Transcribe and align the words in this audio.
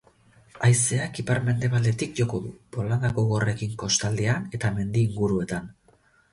Haizeak 0.67 1.19
ipar-mendebaldetik 1.23 2.15
joko 2.21 2.41
du, 2.47 2.55
bolada 2.79 3.13
gogorrekin 3.21 3.79
kostaldean 3.85 4.51
eta 4.61 4.75
mendi 4.81 5.09
inguruetan. 5.09 5.73